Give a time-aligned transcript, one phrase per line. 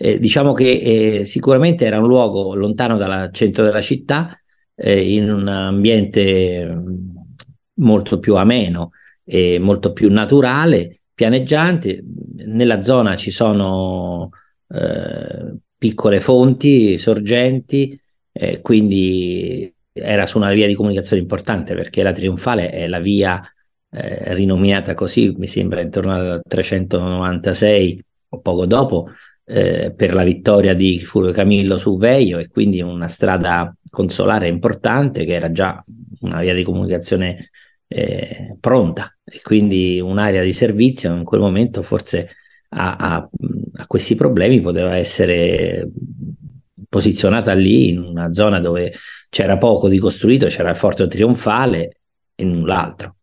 [0.00, 0.70] Eh, diciamo che
[1.20, 4.40] eh, sicuramente era un luogo lontano dal centro della città,
[4.76, 6.96] eh, in un ambiente mm,
[7.80, 8.92] molto più ameno
[9.24, 12.02] e molto più naturale, pianeggiante.
[12.46, 14.30] Nella zona ci sono
[14.68, 18.00] eh, piccole fonti, sorgenti,
[18.62, 23.42] quindi era su una via di comunicazione importante perché la Trionfale è la via
[23.90, 29.10] eh, rinominata così, mi sembra intorno al 396 o poco dopo,
[29.48, 35.24] eh, per la vittoria di Fulvio Camillo su Veio e quindi una strada consolare importante
[35.24, 35.82] che era già
[36.20, 37.50] una via di comunicazione
[37.86, 42.28] eh, pronta e quindi un'area di servizio in quel momento forse
[42.70, 45.88] a, a, a questi problemi poteva essere
[46.86, 48.92] posizionata lì in una zona dove
[49.30, 52.00] c'era poco di costruito, c'era il forte trionfale
[52.34, 53.17] e null'altro.